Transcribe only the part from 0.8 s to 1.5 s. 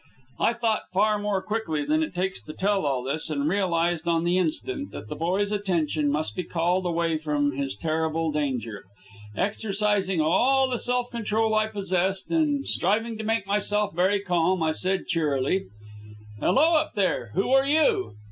far more